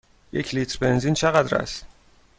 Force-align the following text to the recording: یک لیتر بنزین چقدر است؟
یک 0.33 0.55
لیتر 0.55 0.77
بنزین 0.81 1.13
چقدر 1.13 1.57
است؟ 1.57 1.85